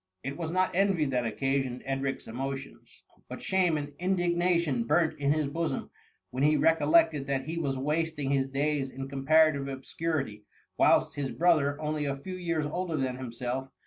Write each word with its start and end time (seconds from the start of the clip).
It 0.23 0.35
was 0.35 0.49
not 0.49 0.73
envy 0.73 1.05
that 1.05 1.27
occasioned 1.27 1.83
Edric'^s 1.87 2.27
emo 2.27 2.55
tions; 2.55 3.03
but 3.29 3.39
shame 3.39 3.77
and 3.77 3.93
indignation 3.99 4.85
burnt 4.85 5.15
in 5.19 5.31
his 5.31 5.45
bosom 5.47 5.91
when 6.31 6.41
he 6.41 6.57
recollected 6.57 7.27
that 7.27 7.45
he 7.45 7.59
was 7.59 7.77
wasting 7.77 8.31
his 8.31 8.47
days 8.47 8.89
in 8.89 9.07
comparative 9.07 9.67
obscurity, 9.67 10.43
whilst 10.75 11.15
nis 11.15 11.29
brother, 11.29 11.79
only 11.79 12.05
a 12.05 12.17
few 12.17 12.33
years 12.35 12.65
older 12.65 12.97
than 12.97 13.17
himself? 13.17 13.69